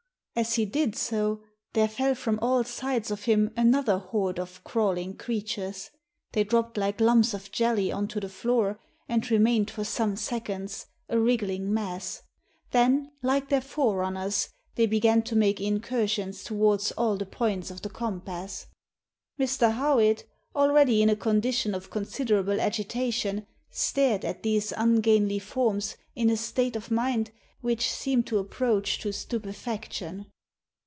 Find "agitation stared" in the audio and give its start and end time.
22.61-24.23